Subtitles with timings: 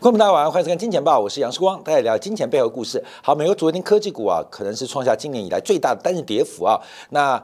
[0.00, 3.04] 观众大家晚上好，欢迎收看《金钱报》，我是杨世光，大家聊金钱背后故事。
[3.22, 6.80] 好，美国昨天科技股啊，可能是创下今年以来最大的单日跌幅啊。
[7.10, 7.42] 那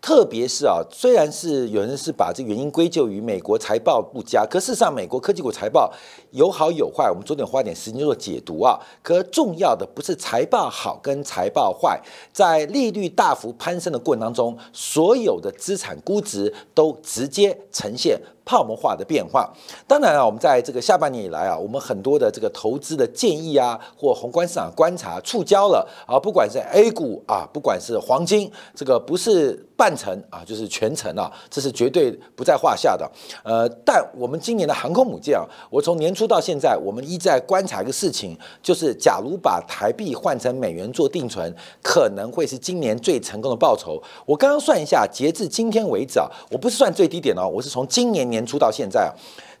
[0.00, 5.92] 特别是啊，虽然是有人是把这原因归咎于美国财报不佳，可事实上美国科技股财报
[6.30, 7.10] 有好有坏。
[7.10, 8.80] 我们昨天花点时间做解读啊。
[9.02, 12.00] 可重要的不是财报好跟财报坏，
[12.32, 18.18] 在利率大幅攀升的过程当中，所有的资产估值都直接呈现。
[18.48, 19.52] 泡沫化的变化，
[19.86, 33.06] 当然啊，我们在这个下半年以来啊，我们很多的这个投资的建议啊，或宏观市场观察触礁了啊，不管是 A 股啊，不管是黄金，这个不是半成啊，就是全程啊，这是绝对不在话下的。
[33.44, 44.02] 呃，但我们今年的航空母舰啊，我从年初到现在，我们一直在观察一个事情，就是假如把台币换成美元做定存，可能会是今年最成功的报酬。
[44.24, 48.37] 我刚刚算一下，截至今天为止啊，我不是算最低点哦，我是从今年年。
[48.38, 49.10] 年初到现在啊，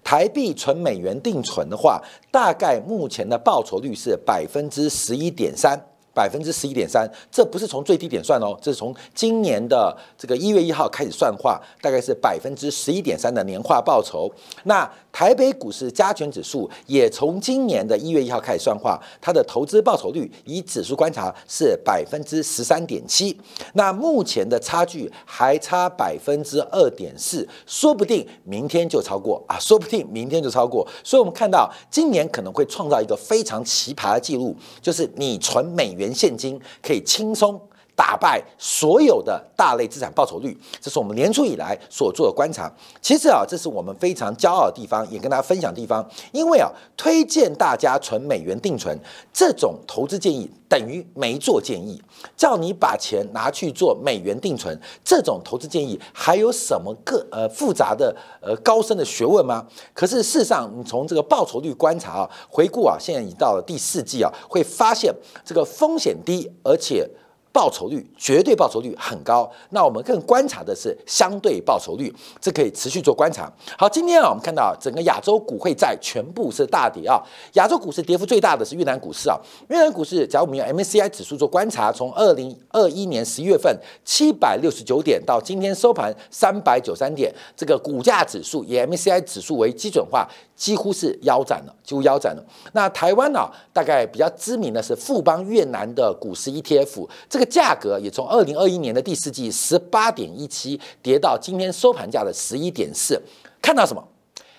[0.04, 2.00] 台币存美元定存的话，
[2.30, 5.78] 大概目前的报酬率是百分之十一点三。
[6.14, 14.28] 百分之十一点三，这不是从最低点算哦，这是从今年的这个一月一号开始算话，大概是百分之十一点三的年化报酬。
[14.64, 23.36] 那台北股市加权指数也从今年的一月一号开始算话，它的投资报酬率以指数观察是百分之十三点七。
[23.72, 30.86] 那目前的差距还差百分之二点四，说不定明天就超过啊，说不定明天就超过。
[31.02, 36.14] 所以我们看到今年可能会创造一个非常奇葩的记录，就是你存美元。
[36.14, 37.60] 现金可以轻松
[37.98, 42.72] 打败所有的大类资产报酬率，这是我们年初以来所做的观察。
[43.02, 46.08] 其实啊，这是我们非常骄傲的地方，也跟大家分享地方。
[46.30, 48.96] 因为啊，推荐大家存美元定存
[49.32, 52.00] 这种投资建议，等于没做建议。
[52.36, 59.66] 叫你把钱拿去做美元定存这种投资建议，还有什么个呃复杂的呃高深的学问吗？
[59.92, 65.12] 可是事实上，你从这个报酬率观察啊，回顾啊，现在已到了第四季啊，会发现
[65.44, 67.10] 这个风险低，而且。
[67.52, 73.50] 报酬率绝对报酬率很高，那我们更观察的是相对报酬率，这可以持续做观察。
[73.76, 77.20] 好，今天啊，我们看到整个亚洲股汇债全部是大跌啊，
[77.54, 79.36] 亚洲股市跌幅最大的是越南股市啊，
[79.68, 90.28] 越南股市，假如我们用 MSCI 指数做观察，从二零二一年十一月份七百六十九点到今天收盘三百九三点，这个股价指数以 M C I 指数为基准化。
[90.58, 92.44] 几乎是腰斩了，几乎腰斩了。
[92.72, 93.48] 那台湾呢？
[93.72, 103.16] 大概比较知名的是富邦越南的股市 ETF，这这个价格也从二零二一年的第四季十八点一七跌到今天收盘价的十一点四。
[103.62, 104.02] 看到什么？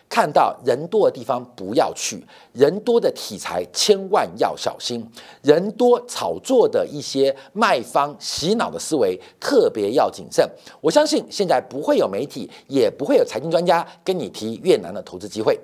[0.08, 5.06] 看到人多的地方不要去，人多的题材千万要小心，
[5.42, 10.50] 人多炒作的一些卖方洗脑的思维特别要谨慎。
[10.80, 15.60] 我相信现在不会有媒体，也不会有财经专家跟你提越南的投资机会。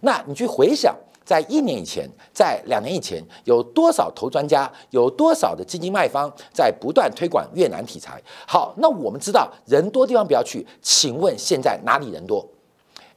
[0.00, 8.22] 那你去回想，在一年以前，在两年以前，有多少投专家，有多少的基金卖方在不断推广越南题材？
[8.46, 12.48] 好，那我们知道人多地方不要去，请问现在哪里人多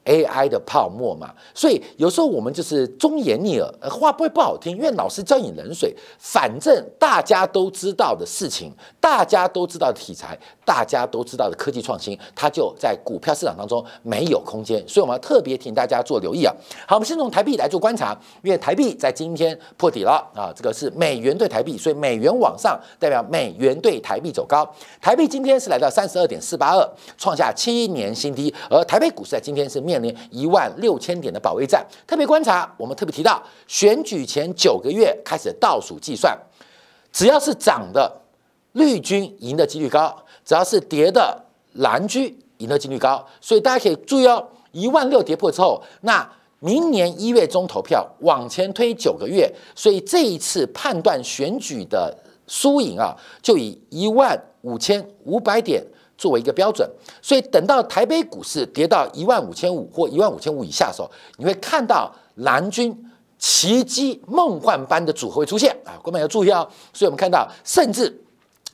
[0.09, 5.95] ？AI 的泡沫嘛，所以有时候我们就是忠言逆耳，话不会不好听，因为老师浇你冷水。
[6.17, 14.83] 反正大家都知道的事情，大家都知道的题材，大家都知道的科技创新，它就在股票市场当中没有空间。
[14.87, 16.53] 所以我们要特别请大家做留意啊。
[16.87, 24.67] 好，我们先从台币来做观察，因为台币在今天破底了啊，这个是美元对台币，所以美元往上代表美元对台币走高。
[25.01, 29.79] 台币今天是来到三十二点四八二，创下七年新低，而台北股市在今天是。
[29.79, 36.37] 面临一万六千点的保卫战，特别观察，我们特别提到，选举前九个月开始倒数计算，
[37.11, 38.21] 只要是涨的，
[38.73, 40.15] 绿军赢的几率高；
[40.45, 43.25] 只要是跌的，蓝军赢的几率高。
[43.41, 46.29] 所以大家可以注意哦，一万六跌破之后，那
[46.59, 52.15] 明年一月中投票往前推九个月，所以这一次判断选举的
[52.47, 55.83] 输赢啊，就以一万五千五百点。
[56.19, 56.85] 作为一个标准，
[57.21, 62.93] 所以等到台北股市跌到一万五千五或一万五千五以下的时候，你会看到蓝军
[63.37, 65.95] 奇迹梦幻般的组合会出现啊！
[66.03, 66.67] 各位要注意哦。
[66.91, 68.21] 所以我们看到，甚至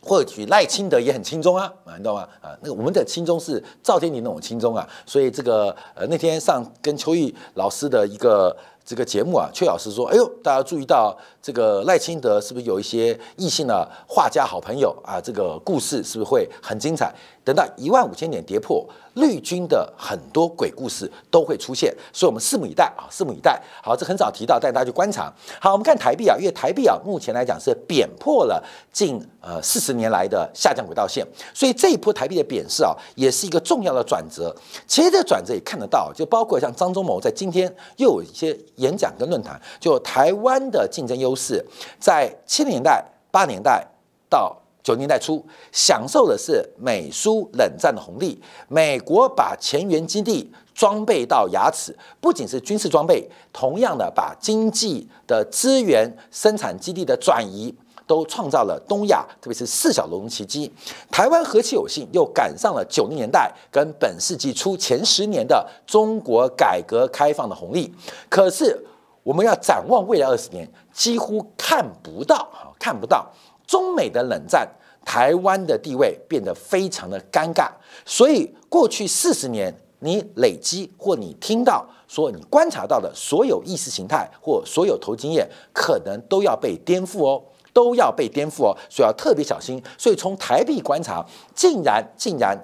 [0.02, 2.28] 或许赖清德也很轻松啊，啊，你知道吗？
[2.42, 4.90] 啊，那个我们的轻松是赵天麟那种轻松啊。
[5.06, 8.58] 所以这个呃那天上跟邱毅老师的一个。
[8.86, 15.20] 这个节目啊，邱老师说：“哎呦，大家注意到这个赖清德是不是有一些异性的画家好朋友啊？
[15.20, 17.12] 这个故事是不是会很精彩？
[17.44, 23.04] 等到一万五千点跌破，绿军的很多鬼故事都会出现，所以我们拭目以待啊！
[23.12, 23.62] 拭目以待。
[23.84, 25.34] 好，这很早提到，带大家去观察。
[25.60, 34.56] 好，我们看台币啊，因为台币啊，目前来讲是贬破了近呃四十年来的下降轨道线，所以这一波台币的贬势啊，也是一个重要的转折。
[34.86, 38.56] 其实这转折也看得到，就包括像张忠谋在今天又有一些。
[38.76, 41.64] 演讲跟论坛，就台湾的竞争优势，
[41.98, 43.02] 在七零年代、
[43.32, 43.88] 八年代
[44.30, 44.54] 到
[44.86, 48.40] 九零年代初，享受的是美苏冷战的红利。
[48.68, 57.76] 美国把前沿基地装备到牙齿，不仅是军事装备，同样的把经济的资源、生产基地的转移。
[58.08, 60.72] 都创造了东亚，特别是四小龙奇迹。
[61.10, 67.92] 台湾何其有幸，又赶上了九零年代跟本世纪初前十年的中国改革开放的红利。
[68.30, 68.80] 可是，
[69.24, 72.48] 我们要展望未来二十年，几乎看不到，
[72.78, 73.28] 看不到
[73.68, 74.68] 中美的冷战，
[75.04, 77.70] 台湾的地位变得非常的尴尬。
[78.06, 87.44] 所以，过去四十年，你累积或你听到说你观察到的所有意识形态或所有投经验，可能都要被颠覆哦。
[87.74, 89.84] 都要被颠覆哦，所以要特别小心。
[89.98, 91.22] 所以从台币观察，
[91.54, 92.58] 竟然竟然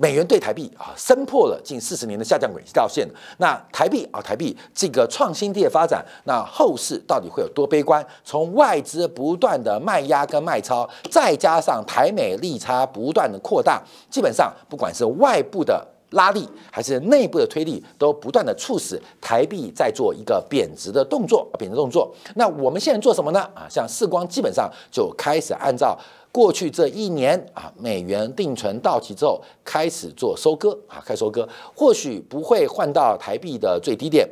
[0.00, 3.06] 美元对台币啊，升破了近四十年的下降轨道线。
[3.36, 8.02] 那台币啊，台币这个创新低的发展，那后市到底会有多悲观？
[8.24, 15.86] 从外资不断的卖压跟卖超，再加上台美利差不断的扩大，基本上不管是外部的。
[16.10, 22.12] 拉力还是内部的推力，都不断的促使台币在做一个贬值的动作，贬值动作。
[22.34, 23.40] 那我们现在做什么呢？
[23.54, 25.96] 啊，像世光基本上就开始按照
[26.32, 34.28] 过去这一年啊，美元定存到期之后开始做收割啊，开收割，或许不会换到台币的最低点，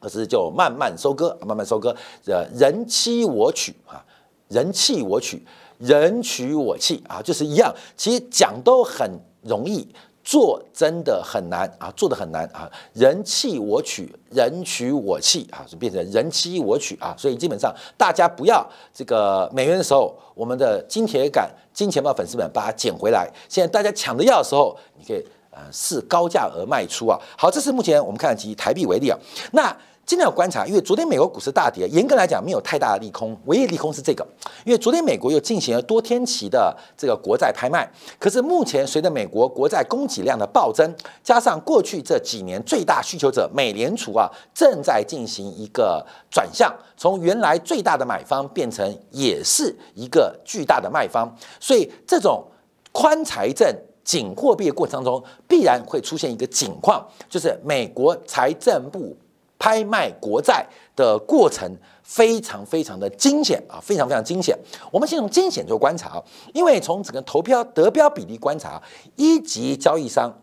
[0.00, 1.94] 可是就慢慢收割，慢慢收割，
[2.26, 4.04] 呃，人欺我取啊，
[4.48, 5.44] 人弃我取，
[5.78, 7.72] 人取我弃啊，就是一样。
[7.96, 9.08] 其实讲都很
[9.42, 9.86] 容易。
[10.30, 23.28] 做真的很难啊，做的很难啊，人弃我取，人取我弃啊，就变成人妻我取啊，所以基本上大家不要这个美元的时候，我们的金铁杆、金钱豹粉丝们把它捡回来。
[23.48, 27.18] 现在大家抢着要的时候，你可以呃是高价而卖出啊。
[27.36, 29.18] 好，这是目前我们看以台币为例啊，
[29.50, 29.76] 那。
[30.10, 34.26] 今天要观察，因为昨天美国股市大跌，严格来讲没有太大的利空，唯一利空是这个，
[34.64, 37.88] 因为昨天美国又进行了多天期的这个国债拍卖。
[38.18, 40.92] 可是目前随着美国国债供给量的暴增，
[41.22, 52.44] 加上过去这几年最大需求者美联储啊正在进行一个转向，从原来最大的买方变成也是一个巨大的卖方，所以这种
[52.90, 53.72] 宽财政
[54.02, 59.16] 紧货币的过程当中，必然会出现一个景况，就是美国财政部。
[59.60, 60.66] 拍卖国债
[60.96, 61.70] 的过程
[62.02, 64.58] 非常非常的惊险啊，非常非常惊险。
[64.90, 66.20] 我们先从惊险做观察，
[66.54, 68.82] 因为从整个投标得标比例观察，
[69.16, 70.34] 一级交易商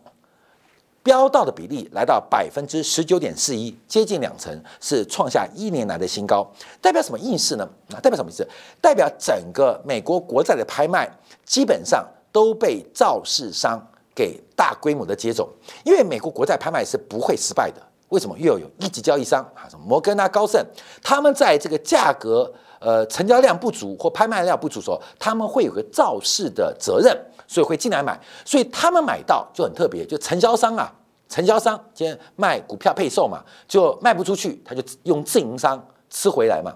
[1.02, 6.48] 标到的比例来到百分之十九点四一，接近两成，是创下一年来的新高。
[6.80, 7.68] 代表什么意思呢？
[7.92, 8.46] 啊，代表什么意思？
[8.80, 11.10] 代表整个美国国债的拍卖
[11.44, 15.52] 基本上都被造市商给大规模的接走，
[15.84, 17.82] 因为美国国债拍卖是不会失败的。
[18.08, 19.68] 为什么又有一级交易商啊？
[19.68, 20.64] 什么摩根啊、高盛，
[21.02, 22.50] 他们在这个价格
[22.80, 27.14] 呃成交量不足或拍卖量不足的时候，他们会有个造势的责任，
[27.46, 28.18] 所以会进来买。
[28.44, 30.90] 所以他们买到就很特别，就承销商啊，
[31.28, 36.74] 承销商今天卖股票配售嘛，就卖不出去，他就用自营商吃回来嘛。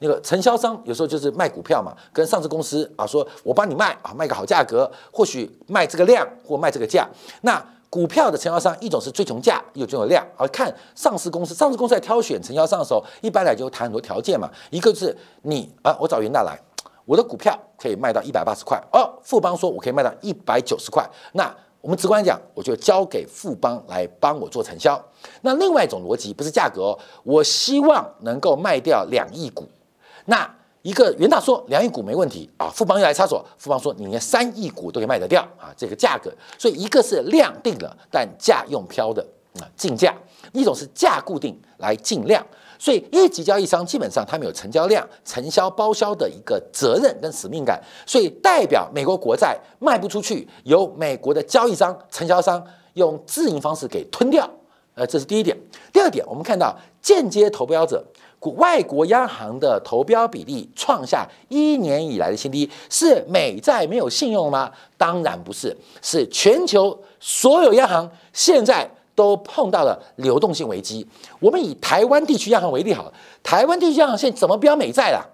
[0.00, 7.08] 那个承销商有时候就是卖股票嘛，跟上市公司啊说，我帮你卖啊，卖个好价格，或许卖这个量或卖这个价，
[7.42, 7.64] 那。
[7.92, 10.26] 股票的承销商，一种是追求价，一种追求量。
[10.34, 14.50] 而看上市公司，上市公司在挑选承销商的时候，一般来就谈很多条件嘛。
[14.70, 16.58] 一个是你啊，我找元大来，
[17.04, 24.98] 我的股票可以卖到一百八十块，哦，富邦说我可以卖到一百九十块，那我们直观讲，我就交给富邦来帮我做承销。
[25.42, 29.68] 那另外一种逻辑不是价格，哦我希望能够卖掉两亿股，
[30.24, 30.50] 那。
[30.82, 39.24] 一个元大说两亿股没问题啊，富邦又来插手，富邦说你连三亿股都可以卖得掉啊，这个价格，所以一个是量定了，但价用飘的
[39.60, 40.12] 啊竞价，
[40.52, 42.44] 一种是价固定来竞量，
[42.80, 52.60] 所以一级交易商基本上他们有成交量、承销包销的一个责任跟使命感，所以代表美国国债卖不出去，由美国的交易商、承销商
[52.94, 54.50] 用自营方式给吞掉，
[54.94, 55.56] 呃，这是第一点。
[55.92, 58.04] 第二点，我们看到间接投标者。
[58.50, 64.70] 外国央行的投标比例创下一年以来的新低，是美债没有信用吗？
[64.96, 71.06] 当然不是，是全球所有央行现在都碰到了流动性危机。
[71.40, 75.28] 我们以台湾地区央行为例，好了，台湾地区央行现在怎么标美债了？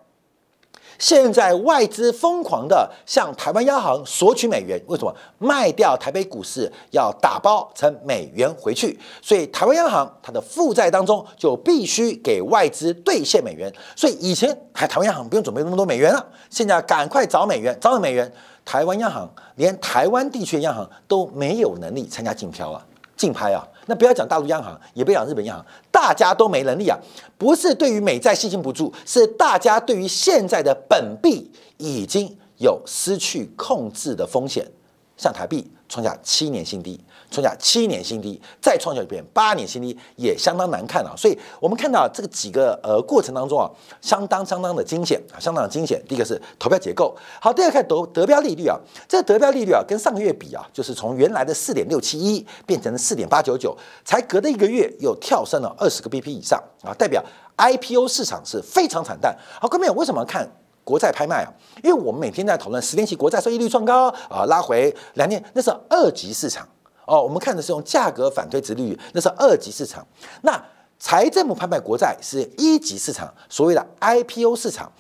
[0.99, 8.99] 现在外资疯狂的向台湾央行索取美元，为什么卖掉台北股市要打包成美元回去？
[9.23, 13.73] 所以台湾央行它的负债当中就必须给外资兑现美元。
[13.95, 18.31] 所以以前还台湾央行不用准备那么多美元了，现在赶快找美元，找美元。
[18.65, 22.85] 台湾央行连台湾地区央行都没有能力参加竞标啊，
[23.17, 23.67] 竞拍啊。
[23.89, 26.97] 那不要讲大陆央行，也不要讲日本央行，大家都没能力啊。
[27.39, 34.71] 不是对于美债信心不足，是大家对于现在的本币已经有失去控制的风险。
[35.17, 41.15] 像台币创下七年新低，创下七年新低，再创下一遍八年新低，也相当难看啊。
[41.17, 43.69] 所以我们看到这个几个呃过程当中啊，
[44.01, 46.03] 相当相当的惊险啊，相当的惊险。
[46.09, 57.23] 第一个是投标结构，好，第二个看得得标利率啊，这个得标利率啊，跟上个月比啊，就是从原来的四点六七一变成了四点八九九，才隔了一个月又跳升了二十个 BP 以上啊，代表
[57.57, 59.37] IPO 市场是非常惨淡。
[59.61, 60.51] 好，各位朋友为什么看？
[60.85, 61.53] 国债拍卖啊，
[61.85, 66.67] 因为我们每天在讨论十年期国债收益率创高啊，拉回两年，那是二级市场
[67.09, 67.23] 哦。
[67.23, 70.07] 我们看的是用价格反推值利率，那是二级市场。
[70.43, 70.63] 那
[70.99, 74.93] 财政部拍卖国债是一级市场，所谓的 IPO 市场。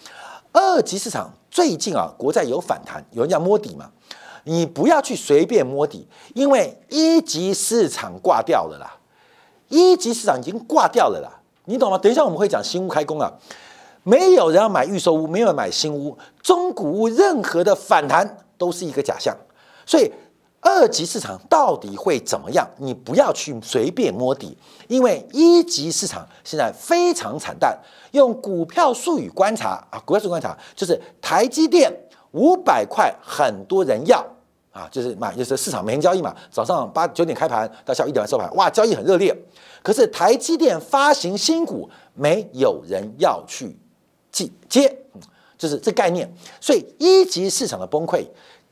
[0.50, 3.90] 二级市场最近啊，国债有反弹，有人叫摸底嘛？
[4.44, 8.96] 你不要去随便摸底，因为一级市场挂掉了啦，
[9.68, 11.30] 一级市场已经挂掉了啦，
[11.66, 11.98] 你懂吗？
[11.98, 13.30] 等一下我们会讲新屋开工啊。
[14.04, 19.36] 没有人要买预售屋，没有人买新屋，中古屋任何的反弹都是一个假象。
[19.84, 20.10] 所以
[20.60, 22.68] 二级市场到底会怎么样？
[22.78, 24.56] 你不要去随便摸底，
[24.88, 27.78] 因为一级市场现在非常惨淡。
[28.12, 31.92] 用股票术语观察啊，股票术语观察就是台积电
[32.32, 34.24] 五百块，很多人要
[34.72, 39.36] 啊，就是买就是市场每天交易嘛，早上八九点开盘到下午一点半收盘，哇，交易很热烈。
[39.82, 43.76] 可是台积电发行新股，没有人要去。
[44.30, 44.98] 接接，
[45.56, 48.24] 就是这概念，所以一级市场的崩溃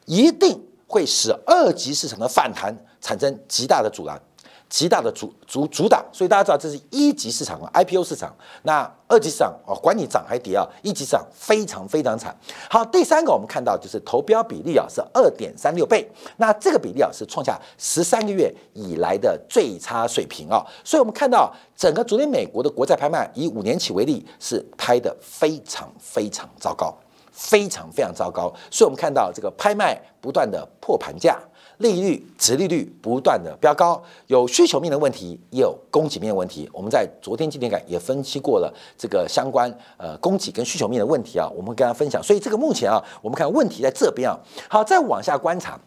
[0.05, 4.21] 一定会使二级市场的反弹产生极大的阻拦。
[4.69, 8.35] 极大的阻阻阻挡，所以大家知道这是一级市场啊，IPO 市场。
[8.65, 12.37] 那二级市场啊，管你涨还跌啊，一级市场非常非常惨。
[12.69, 16.05] 好，第三个我们看到就是投标比例啊是二点三六倍，
[16.39, 20.67] 那这个比例啊是创下十三个月以来的最差水平啊。
[20.83, 26.93] 所以我们看到整个昨天美国的国债拍卖，以五年期为例，是拍的非常非常糟糕，
[27.37, 28.53] 非常非常糟糕。
[28.71, 31.39] 所以我们看到这个拍卖不断的破盘价。
[31.79, 36.67] 利率、值利率不断的飙高，有需求面的问题，也有供给面的问题。
[36.73, 42.23] 我们在昨天、今天感也分析过了这个相关呃供给跟需求面的问题啊，我们跟大家分享。
[42.23, 44.41] 所以这个目前啊，我们看问题在这边啊。
[44.71, 45.79] 好，再往下观察，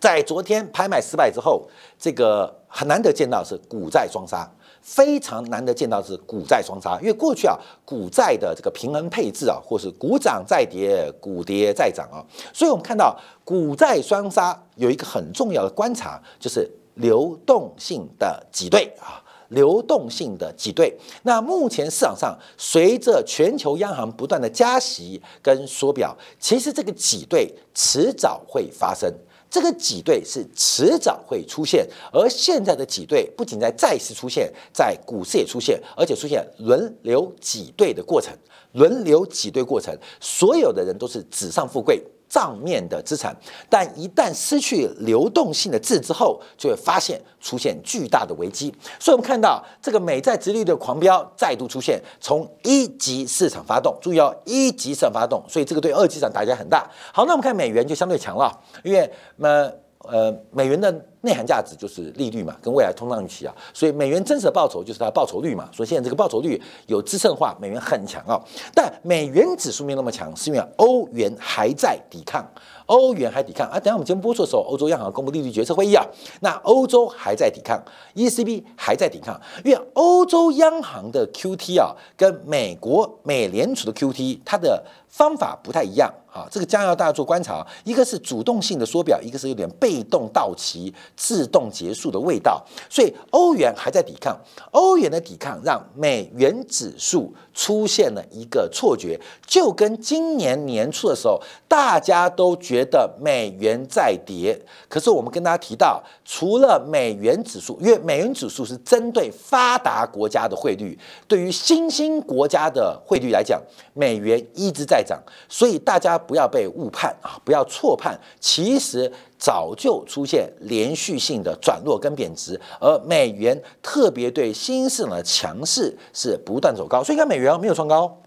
[0.00, 1.68] 在昨天拍卖失败之后，
[1.98, 4.50] 这个很难得见到是股债双杀。
[4.84, 12.20] 非常难得见到是股债双杀，因为过去啊，股债的这个平衡配置啊，或是股涨再跌，股跌再涨啊，
[12.52, 20.94] 所以我们看到股债双杀有一个很重要的观察，就是流动性的挤兑啊，流动性的挤兑。
[21.22, 29.10] 那目前市场上随着全球央行不断的加息跟缩表，其实这个挤兑迟早会发生。
[29.54, 38.36] 这个挤兑是迟早会出现，而现在的挤兑不仅在债市出现，在股市也出现，而且出现轮流挤兑的过程。
[38.72, 42.02] 轮流挤兑过程，所有的人都是纸上富贵。
[42.34, 43.32] 上面的资产，
[43.70, 48.74] 但一旦失去流动性的字之后，就会发现出现巨大的危机。
[48.98, 56.90] 所以，我们看到这个美债殖率的狂飙再度出现，从一级市场发动，注意哦，一级市场发动，所以这个对二级市场打击很大。
[57.12, 59.72] 好，那我们看美元就相对强了，因为那
[60.08, 60.92] 呃美元的
[61.22, 65.68] 内涵价值就是利率嘛，跟未来通胀预期啊，所以美元真实的报酬就是它的报酬率嘛。
[65.72, 68.40] 所以现在这个报酬率有支撑化，美元很强啊。
[68.74, 72.46] 但美元指数没那么强，是因为欧元还在抵抗。
[72.86, 73.80] 欧元还抵抗啊！
[73.80, 76.04] 等下我们节目播出的时候，欧洲央行公布利率决策会议啊，
[76.40, 77.82] 那欧洲还在抵抗
[78.14, 87.66] ，ECB 还在抵抗，因为欧洲央行的 QT 啊，跟美国美联储的 QT 它的方法不太一样啊，这个将要大家做观察。
[87.84, 94.38] 一个是主动性的缩表，一个是有点被动到期、自动结束的味道，所以欧元还在抵抗，
[94.70, 102.84] 欧元的抵抗让美元指数出现了一个错觉，就跟今年年初的时候大家都觉。
[102.84, 104.56] 得美元在跌，
[104.88, 113.60] 可是我们跟大家提到，除了美元指数，因为美元指数是针对发达国家的汇率，对于新兴国家的汇率来讲，
[113.94, 128.20] 美元一直在涨，所以大家不要被误判啊，不要错判，其实早就出现连续性的转弱跟贬值，而美元特别对新兴市场的强势是不断走高，所以看美元没有创高，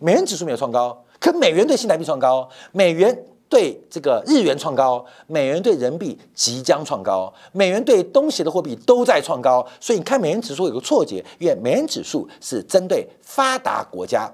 [0.00, 3.26] 美元指数没有创高，可美元对新台币创高，美元。
[3.46, 14.28] 对这个日元创高，美元对人民币即将创高，美元对东西的货币都在创高，所以你看美元指数有个错觉，因为美元指数是针对发达国家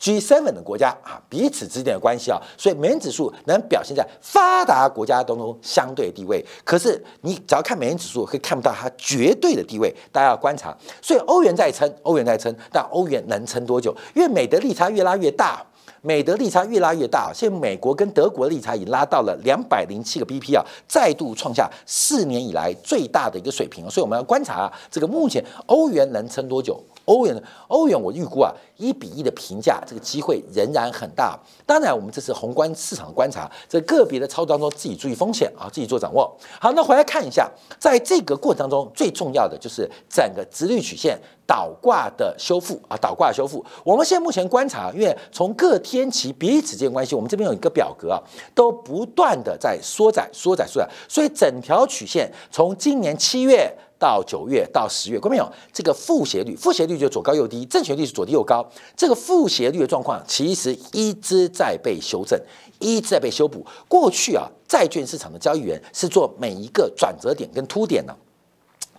[0.00, 6.44] G7 的国家啊，彼此之间的关系啊，所以美元指数能表现在发达国家当中相对地位。
[6.64, 9.94] 可是你只要看美元指数，可以看不到它绝对的地位。
[10.12, 13.94] 大家要观察，所以欧元在撑，欧元在撑，但欧元能撑多久？
[14.14, 15.64] 因为美德利差越拉越大，
[16.02, 17.32] 美德利差越拉越大。
[17.34, 23.88] 现在美国跟德国利差已经拉到了两百零七个 BP 啊，再度创下四年以来最大的一个水平。
[23.90, 26.82] 所以我们要观察啊，这个目前欧元能撑多久？
[27.06, 31.38] 欧元，欧元，我预估啊，一比一的评价，这个机会仍然很大。
[31.64, 36.36] 当然，我们这是宏观市场观察，在个别的操作当中，自己注意风险啊，自己做掌握。
[36.60, 43.64] 好，那回来看一下，在这个过程当中，最重要的就是整个直率曲线倒挂的修复啊，倒挂修复。
[43.84, 48.20] 我们现在目前观察，因为从各天期彼此之间关系，我们这边有一个表格啊，
[48.54, 53.72] 都不断的在缩窄、缩窄、缩窄，所以整条曲线从今年七月。
[53.98, 55.52] 到九月到十月，看到没有？
[55.72, 58.66] 这个负斜率，负斜率就左高右低，正斜率是左低右高。
[58.96, 62.38] 这个负斜率的状况其实一直在被修正，
[62.78, 63.64] 一直在被修补。
[63.88, 68.14] 过去啊，债券市场的交易员是做每一个转折点跟凸点呢，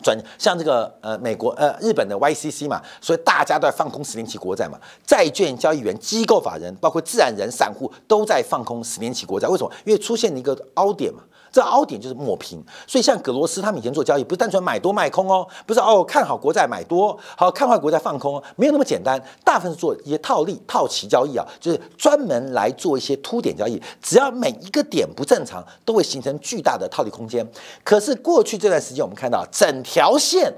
[0.02, 4.80] 转像这个呃美国呃日本的 YCC 嘛，所以大家都在放空十年期国债嘛。
[5.06, 9.72] 债券交易员、机构法人，包括自然人、散户都在放空十年期国债，为什么？
[9.86, 11.22] 因为出现了一个凹点嘛。
[11.58, 27.44] 这凹点就是抹平，所以像格罗斯他们以前做交易，不是单纯买多卖空哦，不是哦看好国债买多，好看坏国债放空，没有那么简单，大部分是做一些套利、套期交易啊，就是专门来做一些凸点交易，只要每一个点不正常，都会形成巨大的套利空间。
[27.84, 30.54] 可是过去这段时间，我们看到整条线。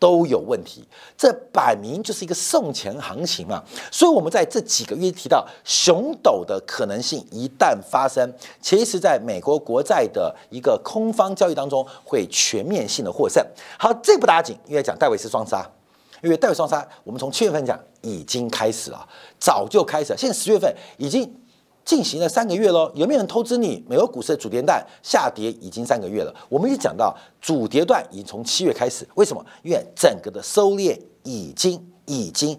[0.00, 0.82] 都有问题，
[1.16, 3.62] 这摆明就是一个送钱行情嘛。
[3.92, 13.46] 所以，我们在这几个月提到熊斗的可能性一旦发生，其实在美国国债的一个空方交易当中会全面性的获胜。
[13.78, 15.70] 好，这不打紧，因为讲戴维斯双杀，
[16.22, 19.06] 因为戴维斯双杀，我们从七月份讲已经开始了，
[19.38, 21.39] 早就开始了，现在十月份已经。
[21.84, 23.84] 进行了三个月喽，有没有人投资你？
[23.88, 26.32] 美国股市的主跌段下跌已经三个月了。
[26.48, 29.44] 我们已经讲到主跌段已经从七月开始，为什么？
[29.62, 32.56] 因为整个的收敛已经已经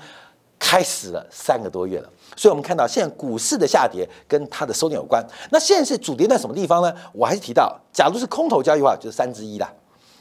[0.59, 2.09] 开始了三个多月了。
[2.35, 5.25] 所以我们看到现在股市的下跌跟它的收敛有关。
[5.51, 6.93] 那现在是主跌段什么地方呢？
[7.13, 9.72] 我还是提到，假如是空头交易的话，就是三之一啦，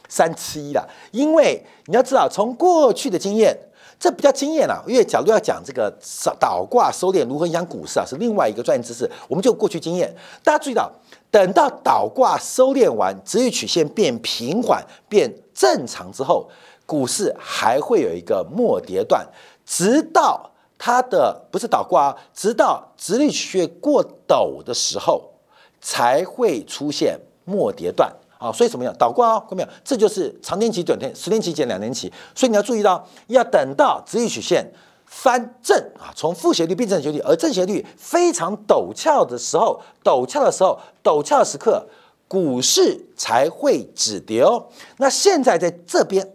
[0.09, 0.87] 三之一啦。
[1.11, 3.57] 因为你要知道，从过去的经验。
[4.01, 5.95] 这比较惊艳啊，因为假如要讲这个
[6.41, 9.09] 倒挂收敛如何影响股市啊，是另外一个专业知识。
[9.29, 10.11] 我们就过去经验，
[10.43, 10.91] 大家注意到，
[11.31, 16.49] 等到倒挂收敛完，直率曲线变平缓、变正常之后，
[16.87, 19.27] 股市还会有一个末跌段，
[19.67, 25.31] 直到它的不是倒挂啊，直到直率曲线过陡的时候，
[25.79, 28.11] 才会出现末跌段。
[28.41, 28.93] 啊，所以怎么样？
[28.99, 29.69] 倒挂哦，看到没有？
[29.85, 32.11] 这就是长天期、短天、十年期减两年期。
[32.35, 34.73] 所以你要注意到，要等到直率曲线
[35.05, 41.87] 翻正啊，从负斜率变正斜率，而正斜率非常陡峭的时候，陡峭的时候，陡峭的时刻，
[42.27, 44.69] 股市才会止跌哦。
[44.97, 46.33] 那现在在这边，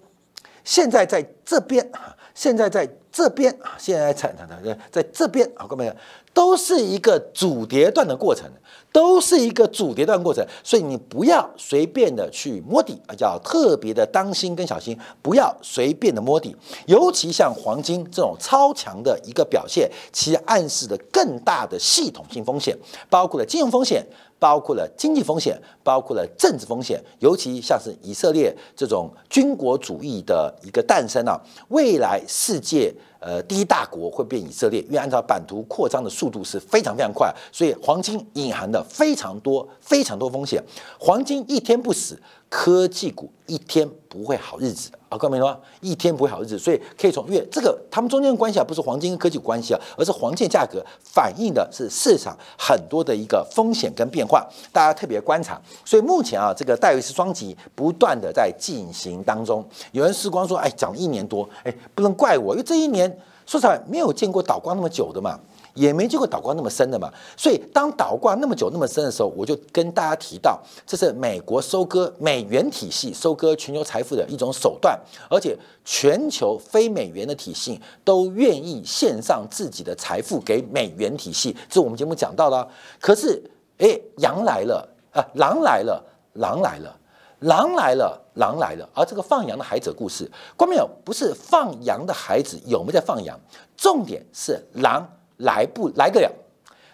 [0.63, 1.91] 现在在这边，
[2.35, 5.89] 现在在这边啊，现在在在在在这边啊，各位？
[6.33, 8.51] 都是一个主跌段的过程。
[8.91, 16.55] 都是一个主跌段过程，所以你不要随便的去摸底啊，要特别的当心跟小心，不要随便的摸底。
[16.85, 22.73] 尤其像黄金这种超强的一个表现，其实暗示的更大的系统性风险，
[23.09, 24.01] 包括了金融风险，
[24.45, 27.03] 包括了经济风险，包括了政治风险。
[27.17, 31.35] 尤其像是以色列这种军国主义的一个诞生啊，
[31.69, 32.93] 未来世界。
[33.19, 40.63] 呃，第一大国会变以色列，因为按照版图扩张的速度是非常非常快，所以黄金隐含的非常多非常多风险。
[40.99, 42.21] 黄金一天不死，
[42.57, 45.17] 科技股一天不会好日子啊！
[45.17, 45.59] 各位明白吗？
[45.81, 55.61] 一天不会好日子，所以可以从月这个他们中间的关系啊，不是黄金跟科技股关系啊，而是黄金价格反映的是市场很多的一个风险跟变化，大家特别观察。
[55.83, 59.61] 所以目前啊，这个戴维斯双极不断的在进行当中。
[59.91, 63.19] 有人时光说，哎，讲一年多，哎，不能怪我，因为这一年。
[63.45, 65.39] 说实话，没有见过倒挂那么久的嘛，
[65.75, 67.13] 也没见过倒挂那么深的嘛。
[67.37, 82.67] 所以当倒挂那么久、那么深的时候，我就跟大家提到，这是美国收割美元体系、收割全球财富的一种手段，而且全球非美元的体系都愿意献上自己的财富给美元体系，这我们节目讲到的。
[82.99, 83.43] 可是，
[83.77, 86.99] 哎，羊来了啊，狼来了，狼来了。
[87.39, 90.89] 狼来了，狼来了，而这个放羊的孩子的故事，关没有？
[91.03, 93.37] 不是放羊的孩子有没有在放羊？
[93.75, 96.31] 重点是狼来不来得了？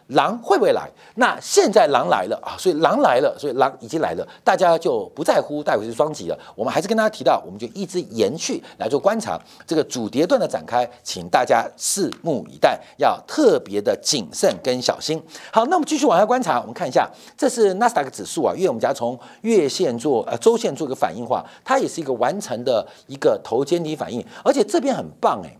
[0.07, 0.91] 狼会不会来？
[1.15, 6.37] 那现在狼来了啊，所以狼来了，所以狼已经来了，大家就不在乎带回去双击了。
[6.53, 15.21] 我们还是跟大家提到，我们就一直延续来做观察这个主跌段的展开，请大家拭目以待，要特别的谨慎跟小心。
[15.49, 25.57] 好，那我们继续往下观察，我们看一下，这是纳斯达克指数啊，因为我们家从月线做呃周线做个反应化，它也是一个完成的一个头肩底反应，而且这边很棒哎。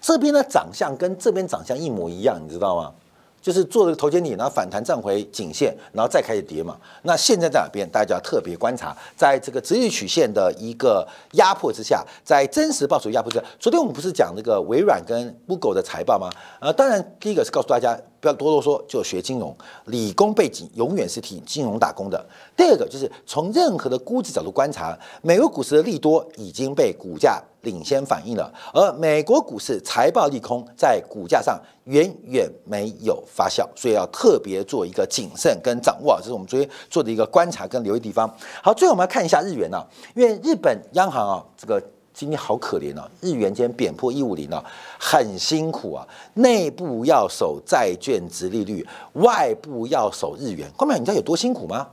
[0.00, 2.92] 这边的长相跟这边长相一模一样，你知道吗？
[3.40, 6.76] 就是做了个头肩底，然后反弹站回颈线，然后再开始跌嘛。
[7.02, 7.88] 那现在在哪边？
[7.88, 13.44] 大家就要特别观察，在这个直率曲线的一个压迫之下，在真实报酬压迫之下。
[13.60, 16.28] 昨天我们不是讲那个微软跟 Google 的财报吗？
[16.60, 17.98] 呃，当然第一个是告诉大家。
[18.20, 22.24] 不要多啰嗦，就学金融，理工背景永远是替金融打工的。
[22.56, 38.28] 第二个就是从任何的估值角度观察，美国股市的利多已经被股价领先反映了，而美国股市财报利空在股价上远远没有发酵，所以要特别做一个谨慎跟掌握，这是我们昨天做的一个观察跟留意地方。
[38.62, 41.80] 好，最后我们来看一下日元啊，因为日本央行啊这个。
[42.18, 43.08] 今天好可怜啊！
[43.20, 44.64] 日元今天贬破一五零了，
[44.98, 46.04] 很辛苦啊。
[46.34, 50.68] 内部要守债券值利率，外部要守日元。
[50.76, 51.86] 后面你知道有多辛苦吗？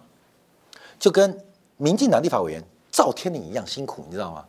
[0.98, 1.40] 就跟
[1.78, 4.44] 民进党立法委员赵天麟一样辛苦，你知道吗？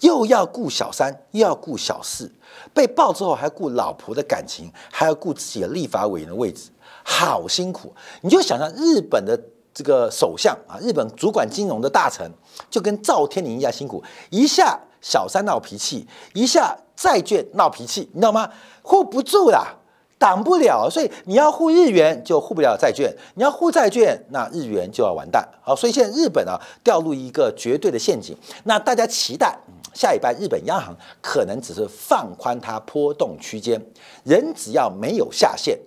[0.00, 2.32] 又要顾小三，又要顾小四，
[2.72, 6.70] 被爆之后还顾老婆的感情，还要顾自己的立法委员的位置，
[7.02, 7.92] 好辛苦。
[8.22, 9.38] 你就想象日本的
[9.74, 12.26] 这个首相啊，日本主管金融的大臣，
[12.70, 14.80] 就跟赵天麟一样辛苦，一下。
[15.04, 18.48] 小三闹脾气，一下债券闹脾气，你知道吗？
[18.80, 19.76] 护不住啦，
[20.18, 25.46] 挡不了，所以你要护日元就护不了债券，你要护债券，那日元就要完蛋。
[25.60, 28.34] 好，所以现在日本啊掉入一个绝对的陷阱。
[28.64, 29.54] 那大家期待
[29.92, 33.78] 下一班日本央行可能只是放宽它波动区间，
[34.24, 35.78] 人只要没有下限，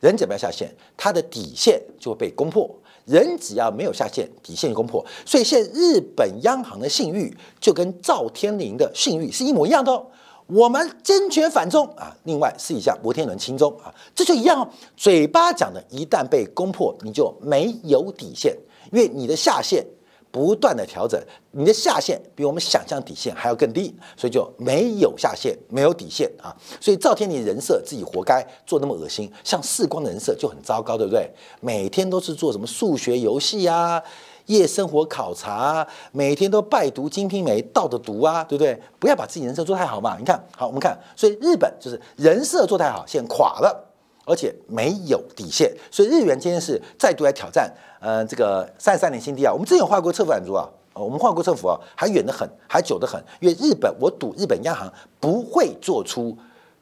[0.00, 2.68] 人只要下限，它的底线就会被攻破。
[3.08, 10.06] 人只要没有下限，底线攻破，所以现在日本央行的信誉就跟赵天麟的信誉是一模一样的哦。
[10.46, 14.68] 我们坚决反中啊，另外试一下摩天轮轻中啊，这就一样哦。
[14.96, 18.56] 嘴巴讲的，一旦被攻破，你就没有底线，
[18.92, 19.84] 因为你的下限。
[20.30, 21.20] 不断的调整，
[21.52, 26.54] 你的下限比我们想象底线还要更低，所以就没有下限，没有底线啊！
[26.80, 31.30] 所以赵天麟人设自己活该做那么恶心，像世光的人设就很糟糕，对不对？
[31.60, 34.02] 每天都是做什么数学游戏啊、
[34.46, 38.80] 夜生活考察，每天都拜读《金瓶梅》倒着读啊，对不对？
[38.98, 40.16] 不要把自己人设做太好嘛！
[40.18, 43.87] 你看好，我们看，所以日本就是人设做太好，现在垮了。
[44.28, 49.50] 而且没有底线，所以日元今天是再度来挑战，呃，这个三十三年新低啊。
[49.50, 53.18] 我们之前有画过侧幅版图啊，我们画过侧幅啊，还远得很，还久得很。
[53.40, 56.36] 因为日本，我赌日本央行不会做出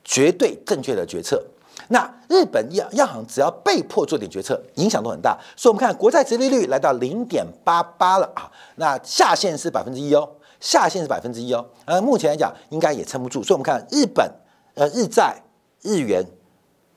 [0.04, 1.40] 绝对正确的决策。
[1.88, 5.38] 那日本央央行只要被迫做点决策，影响都很大。
[5.54, 10.28] 所以，我们看国债殖利率来到零点八八了啊，那下限是百分之一哦，
[10.58, 11.64] 下限是百分之一哦。
[11.84, 13.40] 呃，目前来讲应该也撑不住。
[13.40, 14.28] 所以，我们看日本，
[14.74, 15.40] 呃，日债、
[15.82, 16.26] 日元。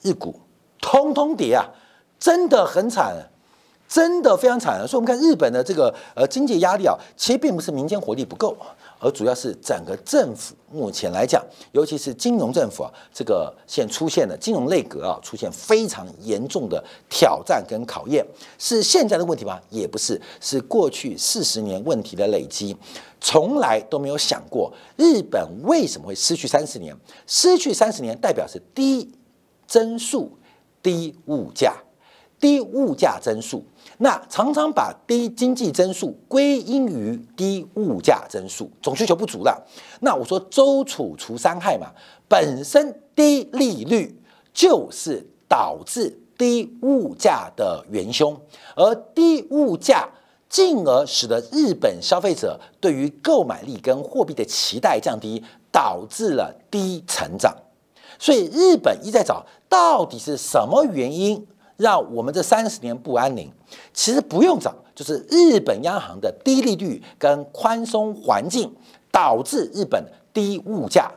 [0.02, 0.40] 日股
[0.82, 1.70] 通通跌啊，
[2.20, 3.16] 真的很惨，
[3.88, 4.88] 真的非常惨。
[4.88, 8.56] 所以，我们看日本的这个呃经济压力啊，其实并不是民间活力不够，
[9.00, 18.26] 而主要是整个政府目前来讲，尤其是金融政府啊，这个现出现的金融内阁啊，出现非常严重的挑战跟考验。
[18.58, 19.60] 是现在的问题吗？
[19.70, 22.76] 也不是，是过去四十年问题的累积，
[23.20, 26.96] 从来都没有想过日本为什么会失去三十年？
[27.26, 29.10] 失去三十年代表是低。
[29.70, 30.36] 增速
[30.82, 31.76] 低物价，
[32.40, 33.64] 低物价增速，
[34.00, 39.64] 那常常把低经济增速归因于低物价增速，总需求不足了。
[40.02, 41.92] 那我说周楚除三害嘛，
[42.28, 44.20] 本身低利率
[44.52, 48.36] 就是导致低物价的元凶，
[48.76, 50.10] 而低物价
[50.50, 57.56] 进而使得日本消费者对于购买力跟货币的期待降低，导致了低成长。
[58.20, 59.44] 所以日本一再找。
[59.70, 61.46] 到底是什么原因
[61.78, 63.52] 让我们这三十年不安宁？
[63.94, 68.76] 其实不用找，就是日本央行的低利率跟宽松环境
[69.12, 70.04] 导致日本
[70.34, 71.12] 低物价、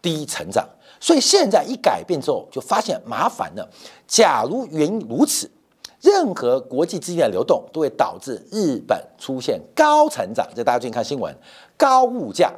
[0.00, 0.64] 低成长。
[1.00, 3.68] 所以现在一改变之后，就发现麻烦了。
[4.06, 5.50] 假如原因如此，
[6.00, 10.46] 任何国际资金的流动都会导致日本出现高成长。
[10.54, 11.36] 这大家最近看新闻，
[11.76, 12.52] 高物价。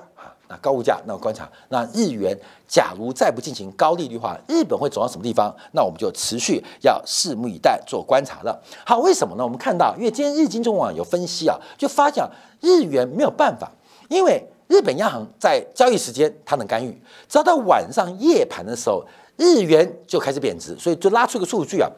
[0.53, 2.39] 那高物价，那我观察，那日元
[2.69, 5.51] 假如再不进行高利率化，日本会走到什么地方？
[5.73, 8.63] 那我们就持续要拭目以待，做观察了。
[8.85, 9.43] 好，为什么呢？
[9.43, 12.23] 我们看到，因为今天日经中网有分析啊，就发现
[12.61, 13.73] 日元没有办法，
[14.11, 16.91] 因为日本央行在交易时间它能干预，
[17.27, 19.03] 只要到晚上夜盘的时候，
[19.39, 21.91] 日元就开始贬值，所以就拉出一个数据啊。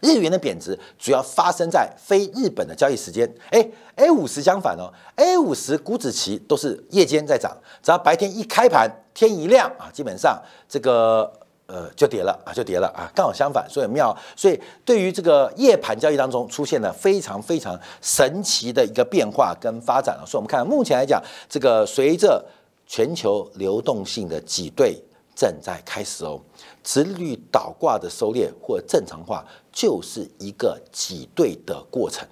[0.00, 11.32] 日元的贬值主要发生在非日本的交易时间，哎，A 五十相反哦，A 五十股指期都是夜间在涨，只要白天一开盘，天一亮啊，基本上这个
[11.66, 22.44] 呃就跌了啊，就跌了啊，刚好相反，所以妙，所以对于这个夜盘交易当中出现了非常非常神奇的一个变化跟发展了，所以我们看目前来讲，这个随着
[22.86, 25.02] 全球流动性的挤兑。
[25.38, 26.40] 正在开始哦，
[26.82, 32.26] 直率倒挂的收敛或正常化，就是一个挤兑的过程。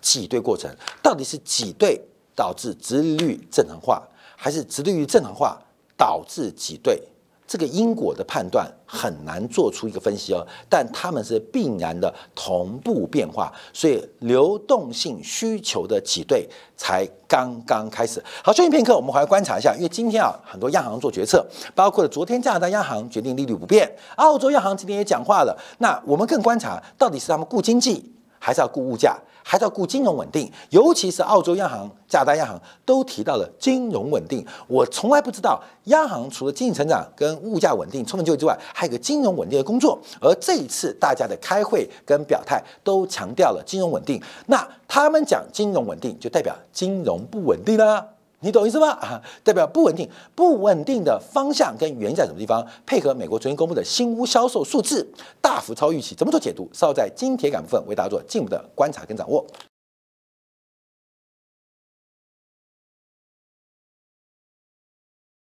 [0.00, 2.00] 挤兑过程到底是挤兑
[2.34, 5.60] 导致直率正常化，还是直率正常化
[5.94, 7.02] 导致挤兑？
[7.48, 18.22] 这个因果的判断很难做出一个分析哦，但他们是必然的同步变化，所以流动性需求的挤兑才刚刚开始。
[18.44, 21.42] 好，休息片刻，我们回来观察一下，因为今天啊，很多央行做决策，
[21.74, 28.12] 包括了昨天加拿大央行决定利率不变，澳洲央行今天也讲话了，那我们更观察到底是他们顾经济。
[28.38, 34.46] 还是要顾物价，还是要顾金融稳定，尤其是澳洲央行、加拿大央行都提到了金融稳定。
[34.66, 39.98] 我从来不知道，央行除了经济成长跟物价稳定、充分就业之外，还有个金融稳定的工作。
[40.20, 44.22] 而这一次大家的开会跟表态都强调了金融稳定。
[44.46, 48.17] 那他们讲金融稳定，就代表金融不稳定了。
[48.40, 48.90] 你懂意思吗？
[48.90, 52.64] 啊， 代表不稳定，不稳定的方向跟原因在什么地方？
[52.86, 55.06] 配合美国昨天公布的新屋销售数字
[55.40, 56.68] 大幅超预期，怎么做解读？
[56.72, 59.44] 稍后在金铁杆部分为大家做进一步的观察跟掌握。